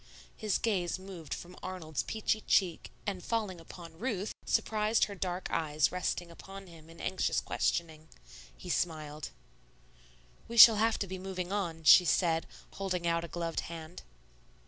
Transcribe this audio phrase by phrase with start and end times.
[0.35, 5.91] His gaze moved from Arnold's peachy cheek, and falling upon Ruth, surprised her dark eyes
[5.91, 8.07] resting upon him in anxious questioning.
[8.57, 9.29] He smiled.
[10.47, 14.01] "We shall have to be moving on," she said, holding out a gloved hand.